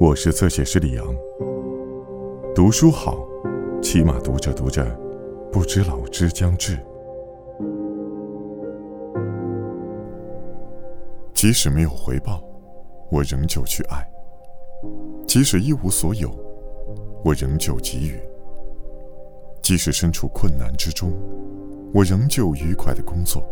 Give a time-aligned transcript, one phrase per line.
[0.00, 1.04] 我是侧写师李阳。
[2.54, 3.18] 读书好，
[3.82, 4.84] 起码读着读着，
[5.50, 6.78] 不知老之将至。
[11.34, 12.40] 即使没有回报，
[13.10, 13.98] 我仍旧去爱；
[15.26, 16.30] 即使一无所有，
[17.24, 18.20] 我仍旧给予；
[19.60, 21.12] 即使身处困难之中，
[21.92, 23.42] 我仍旧愉快的工作；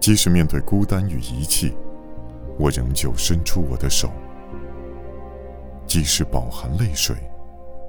[0.00, 1.74] 即使面对孤单与遗弃，
[2.58, 4.08] 我仍旧伸出我的手；
[5.90, 7.16] 即使饱含泪水，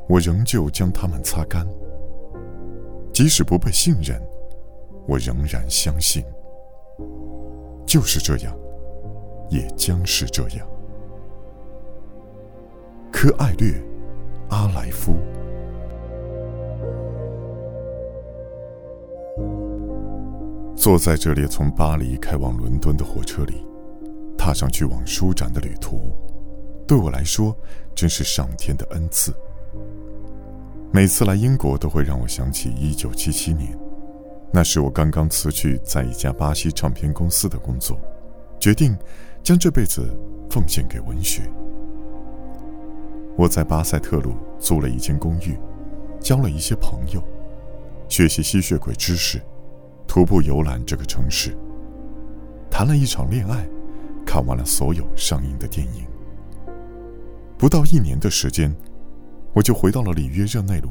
[0.09, 1.63] 我仍旧将它们擦干；
[3.13, 4.19] 即使不被信任，
[5.07, 6.23] 我仍然相信。
[7.85, 8.57] 就是这样，
[9.51, 10.67] 也将是这样。
[13.11, 13.71] 科艾略，
[14.49, 15.15] 阿莱夫。
[20.75, 23.63] 坐在这列从巴黎开往伦敦的火车里，
[24.35, 25.99] 踏上去往舒展的旅途，
[26.87, 27.55] 对我来说
[27.95, 29.33] 真是上天的恩赐。
[30.91, 33.77] 每次来英国，都会让我想起一九七七年。
[34.51, 37.97] 那时我刚刚辞去在一家巴西唱片公司的工作，
[38.59, 38.97] 决定
[39.41, 40.05] 将这辈子
[40.49, 41.49] 奉献给文学。
[43.37, 45.57] 我在巴塞特鲁租了一间公寓，
[46.19, 47.23] 交了一些朋友，
[48.09, 49.41] 学习吸血鬼知识，
[50.05, 51.55] 徒步游览这个城市，
[52.69, 53.65] 谈了一场恋爱，
[54.25, 56.05] 看完了所有上映的电影。
[57.61, 58.75] 不到一年的时间，
[59.53, 60.89] 我就回到了里约热内卢，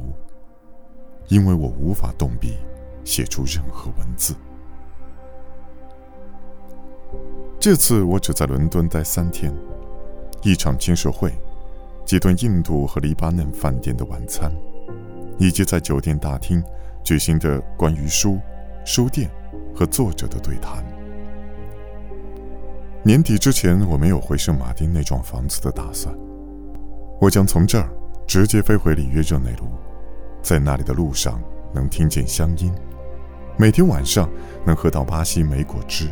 [1.27, 2.55] 因为我无法动笔。
[3.03, 4.37] 写出任何文字。
[7.59, 9.53] 这次我只在伦敦待三天，
[10.43, 11.33] 一场签售会，
[12.05, 14.53] 几顿印度和黎巴嫩饭店的晚餐，
[15.39, 16.63] 以及在酒店大厅
[17.03, 18.39] 举行的关于书、
[18.85, 19.29] 书店
[19.75, 20.85] 和作者的对谈。
[23.03, 26.15] 年底之前，我没有回圣马丁那幢房子的打算。
[27.21, 27.87] 我将从这儿
[28.27, 29.67] 直接飞回里约热内卢，
[30.43, 31.39] 在那里的路上
[31.75, 32.73] 能听见乡音。
[33.59, 34.27] 每天晚上
[34.65, 36.09] 能喝到巴西莓果汁，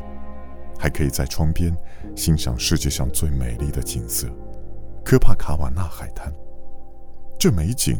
[0.79, 1.75] 还可以在窗边
[2.15, 4.29] 欣赏世界上最美丽的景色——
[5.03, 6.31] 科帕卡瓦纳海滩。
[7.39, 7.99] 这美景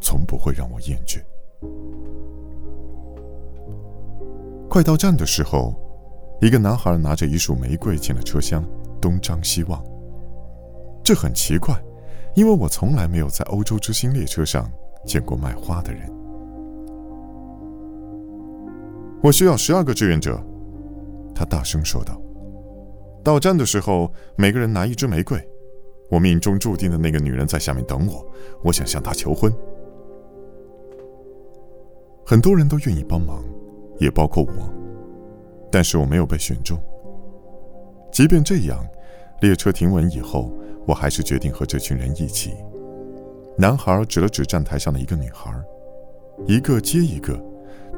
[0.00, 1.20] 从不会让我厌倦。
[4.66, 5.74] 快到站的时候，
[6.40, 8.64] 一个男孩拿着一束玫瑰进了车厢，
[8.98, 9.84] 东张西望。
[11.04, 11.74] 这很奇怪，
[12.34, 14.70] 因为我从来没有在欧洲之星列车上
[15.04, 16.10] 见过卖花的人。
[19.22, 20.40] 我需要十二个志愿者，
[21.34, 22.20] 他大声说道。
[23.22, 25.38] 到站的时候，每个人拿一支玫瑰。
[26.10, 28.26] 我命中注定的那个女人在下面等我，
[28.64, 29.52] 我想向她求婚。
[32.24, 33.44] 很多人都愿意帮忙，
[33.98, 34.52] 也包括我，
[35.70, 36.76] 但是我没有被选中。
[38.10, 38.84] 即便这样，
[39.40, 40.52] 列车停稳以后，
[40.86, 42.54] 我还是决定和这群人一起。
[43.56, 45.52] 男孩指了指站台上的一个女孩，
[46.46, 47.38] 一个接一个。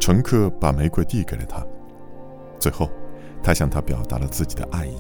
[0.01, 1.65] 乘客把玫瑰递给了他，
[2.59, 2.91] 最后，
[3.41, 4.97] 他向她表达了自己的爱意。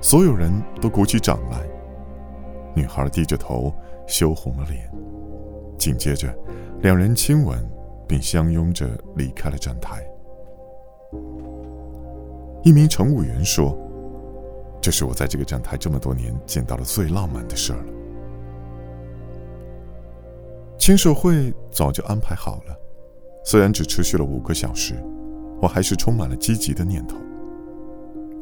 [0.00, 1.66] 所有人都鼓起掌来。
[2.76, 3.74] 女孩低着头，
[4.06, 4.88] 羞红了脸。
[5.76, 6.32] 紧接着，
[6.80, 7.58] 两人亲吻，
[8.06, 10.06] 并相拥着离开了站台。
[12.62, 13.76] 一名乘务员说
[14.84, 17.92] ：“这是我在这个站台这么多年见到的最浪漫的事儿了。”
[20.76, 22.76] 签售会早就安排好了。
[23.42, 25.02] 虽然只持续了五个小时，
[25.62, 27.16] 我还是充满了积极的念头。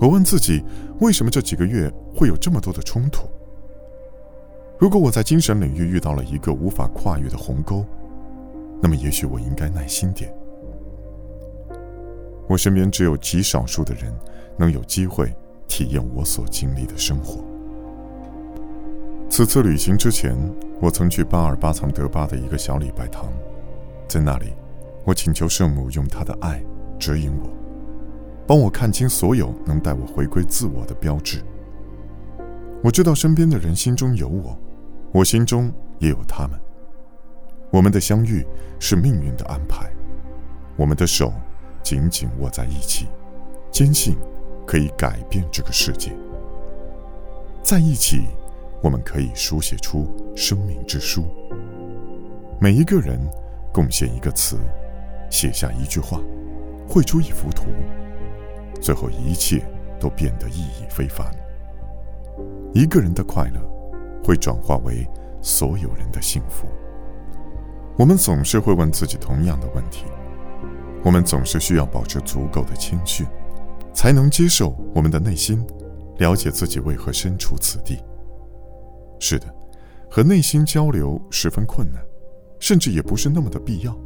[0.01, 0.65] 我问自己，
[0.99, 3.29] 为什么这几个月会有这么多的冲突？
[4.81, 7.87] 如果我在精神领域遇到了一个无法跨越的鸿沟，
[8.83, 10.35] 那么也许我应该耐心点。
[12.49, 14.13] 我身边只有极少数的人
[14.57, 15.33] 能有机会
[15.67, 17.45] 体验我所经历的生活。
[19.29, 20.37] 此次旅行之前，
[20.81, 23.33] 我曾去巴尔巴藏德巴的一个小礼拜堂，
[24.09, 24.53] 在那里。
[25.05, 26.63] 我请求圣母用她的爱
[26.97, 27.51] 指引我，
[28.47, 31.43] 帮我看清所有能带我回归自我的标志。
[32.85, 34.57] 我知道身边的人心中有我，
[35.11, 36.57] 我心中也有他们。
[37.73, 38.47] 我们的相遇
[38.79, 39.91] 是命运的安排，
[40.77, 41.33] 我们的手
[41.83, 43.09] 紧紧握在一起，
[43.73, 44.17] 坚信
[44.67, 46.13] 可以改变这个世界。
[47.63, 48.27] 在一起，
[48.83, 51.25] 我们可以书写出生命之书。
[52.61, 53.19] 每一个人
[53.73, 54.59] 贡献一个词。
[55.31, 56.21] 写下一句话，
[56.87, 57.65] 绘出一幅图，
[58.83, 59.65] 最后一切
[59.99, 61.27] 都变得意义非凡。
[62.75, 63.59] 一个人的快乐，
[64.23, 65.09] 会转化为
[65.41, 66.69] 所有人的幸福。
[67.97, 70.05] 我们总是会问自己同样的问题，
[71.03, 73.27] 我们总是需要保持足够的谦逊，
[73.95, 75.65] 才能接受我们的内心，
[76.19, 77.99] 了解自己为何身处此地。
[79.19, 79.47] 是的，
[80.11, 82.03] 和内心交流十分困难，
[82.59, 83.97] 甚至也不是那么的必要。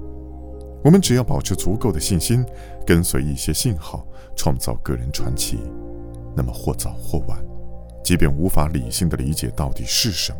[0.84, 2.44] 我们只要保持足够的信心，
[2.86, 4.06] 跟随一些信号，
[4.36, 5.58] 创造个人传奇，
[6.36, 7.38] 那么或早或晚，
[8.04, 10.38] 即便无法理性的理解到底是什么，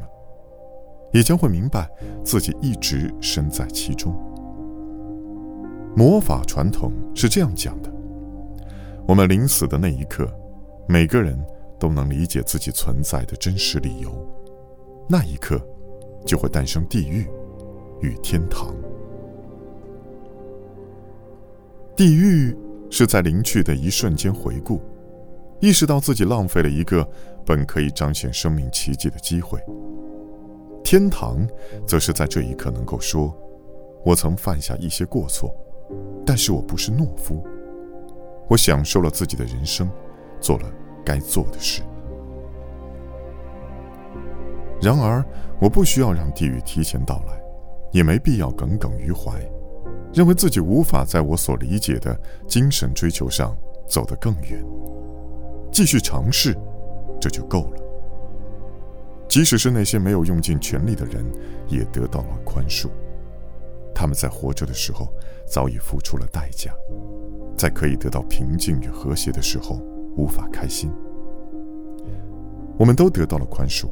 [1.12, 1.90] 也将会明白
[2.22, 4.14] 自己一直身在其中。
[5.96, 7.90] 魔法传统是这样讲的：
[9.06, 10.28] 我们临死的那一刻，
[10.88, 11.38] 每个人
[11.78, 14.10] 都能理解自己存在的真实理由，
[15.08, 15.60] 那一刻，
[16.26, 17.26] 就会诞生地狱
[18.00, 18.74] 与天堂。
[21.94, 22.54] 地狱
[22.90, 24.80] 是在临去的一瞬间回顾，
[25.60, 27.08] 意识到自己浪费了一个
[27.44, 29.58] 本可以彰显生命奇迹的机会。
[30.82, 31.46] 天堂，
[31.86, 33.32] 则是在这一刻能够说
[34.04, 35.54] ：“我曾犯下一些过错，
[36.26, 37.46] 但是我不是懦夫，
[38.48, 39.90] 我享受了自己的人生，
[40.40, 40.70] 做了
[41.04, 41.82] 该做的事。”
[44.80, 45.24] 然而，
[45.60, 47.40] 我不需要让地狱提前到来，
[47.92, 49.32] 也没必要耿耿于怀。
[50.12, 53.54] 认为自己无法在我所理解的精神追求上
[53.86, 54.64] 走得更远，
[55.70, 56.56] 继续尝试，
[57.20, 57.78] 这就够了。
[59.28, 61.24] 即使是那些没有用尽全力的人，
[61.68, 62.88] 也得到了宽恕。
[63.94, 65.08] 他们在活着的时候
[65.46, 66.72] 早已付出了代价，
[67.56, 69.80] 在可以得到平静与和谐的时候
[70.16, 70.92] 无法开心。
[72.78, 73.88] 我们都得到了宽恕，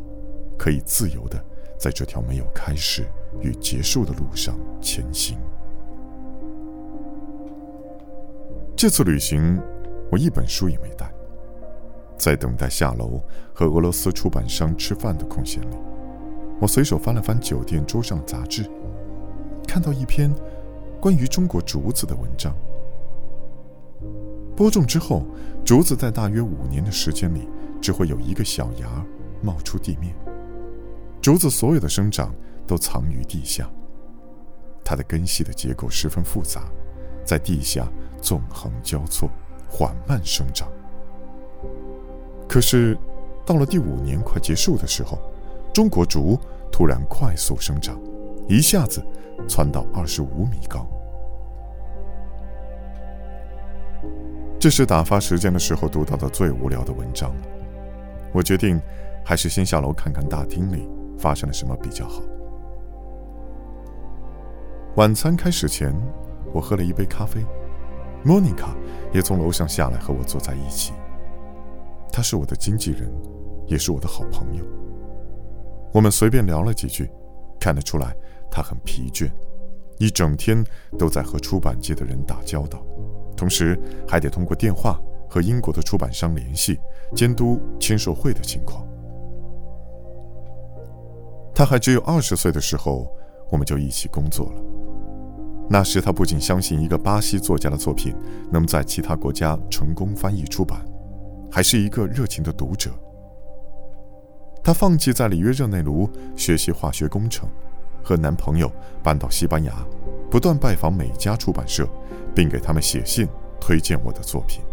[0.58, 1.42] 可以自由的
[1.78, 3.06] 在这条没有开始
[3.40, 5.38] 与结束的路上前行。
[8.76, 9.58] 这次旅行，
[10.10, 11.10] 我一本书也没带。
[12.18, 13.20] 在等待下楼
[13.54, 15.76] 和俄罗斯出版商吃饭的空闲里，
[16.60, 18.70] 我随手翻了翻酒店桌上杂志，
[19.66, 20.32] 看到一篇
[21.00, 22.54] 关于中国竹子的文章。
[24.56, 25.24] 播种之后，
[25.64, 27.48] 竹子在大约五年的时间里，
[27.80, 29.04] 只会有一个小芽
[29.42, 30.14] 冒出地面。
[31.20, 32.34] 竹子所有的生长
[32.66, 33.68] 都藏于地下，
[34.84, 36.62] 它的根系的结构十分复杂。
[37.24, 37.88] 在地下
[38.20, 39.30] 纵横交错，
[39.66, 40.68] 缓慢生长。
[42.46, 42.96] 可是，
[43.46, 45.18] 到了第五年快结束的时候，
[45.72, 46.38] 中国竹
[46.70, 47.98] 突然快速生长，
[48.46, 49.02] 一下子
[49.48, 50.86] 窜到二十五米高。
[54.64, 57.42] 这是打发时间的时候读到的最无聊的文章了。
[58.32, 58.80] 我决定，
[59.22, 60.88] 还是先下楼看看大厅里
[61.18, 62.22] 发生了什么比较好。
[64.96, 65.94] 晚餐开始前。
[66.54, 67.44] 我喝了一杯咖啡，
[68.24, 68.74] 莫妮卡
[69.12, 70.94] 也从楼上下来和我坐在一起。
[72.10, 73.12] 她是我的经纪人，
[73.66, 74.64] 也是我的好朋友。
[75.92, 77.10] 我们随便聊了几句，
[77.60, 78.16] 看得出来
[78.50, 79.30] 她很疲倦，
[79.98, 80.64] 一整天
[80.98, 82.82] 都在和出版界的人打交道，
[83.36, 83.78] 同时
[84.08, 86.78] 还得通过电话和英国的出版商联系，
[87.14, 88.86] 监督签售会的情况。
[91.54, 93.10] 他还只有二十岁的时候，
[93.50, 94.62] 我们就一起工作了。
[95.70, 98.14] 那时，他不仅相信一个巴西作家的作品
[98.50, 100.84] 能在其他国家成功翻译出版，
[101.50, 102.90] 还是一个热情的读者。
[104.62, 107.48] 他放弃在里约热内卢学习化学工程，
[108.02, 108.70] 和男朋友
[109.02, 109.72] 搬到西班牙，
[110.34, 111.88] 不断拜访每家出版社，
[112.34, 113.28] 并给他们写信
[113.60, 114.64] 推荐我的作品。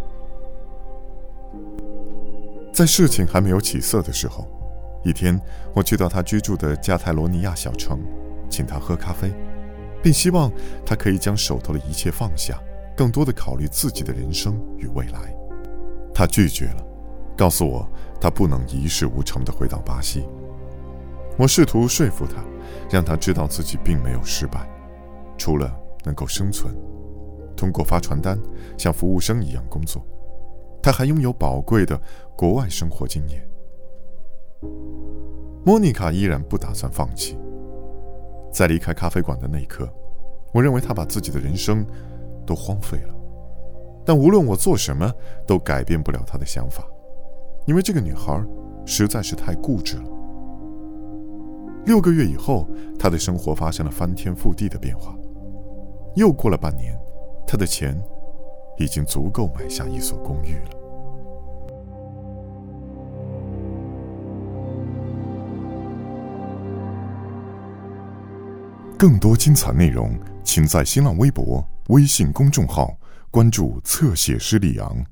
[2.73, 4.47] 在事情还没有起色的时候，
[5.03, 5.39] 一天，
[5.75, 7.99] 我去到他居住的加泰罗尼亚小城，
[8.49, 9.31] 请他喝咖啡。
[10.01, 10.51] 并希望
[10.83, 12.59] 他可以将手头的一切放下，
[12.97, 15.31] 更多的考虑自己的人生与未来。
[16.11, 16.83] 他拒绝了，
[17.37, 17.87] 告诉我
[18.19, 20.27] 他不能一事无成的回到巴西。
[21.37, 22.43] 我试图说服他，
[22.89, 24.67] 让他知道自己并没有失败，
[25.41, 26.71] 除了能够生存，
[27.57, 28.39] 通过发传单
[28.77, 30.05] 像服务生一样工作，
[30.83, 31.99] 他还拥有宝贵的
[32.37, 33.43] 国外生活经验。
[35.65, 37.39] 莫妮卡依然不打算放弃。
[38.53, 39.91] 在离开咖啡馆的那一刻，
[40.53, 41.83] 我认为他把自己的人生
[42.45, 43.15] 都荒废了。
[44.05, 45.11] 但无论我做什么，
[45.47, 46.87] 都改变不了他的想法，
[47.65, 48.45] 因为这个女孩
[48.85, 50.03] 实在是太固执了。
[51.87, 52.67] 六个月以后，
[52.99, 55.17] 他的生活发生了翻天覆地的变化。
[56.15, 56.97] 又过了半年，
[57.47, 57.97] 他的钱
[58.77, 60.71] 已经足够买下一所公寓了。
[68.97, 70.11] 更多精彩内容，
[70.43, 72.93] 请在新浪微博、微信公众号
[73.31, 75.05] 关注“侧写师李昂”。